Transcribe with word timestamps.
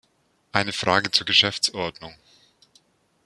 Eine 0.51 0.73
Frage 0.73 1.11
zur 1.11 1.27
Geschäftsordnung. 1.27 2.15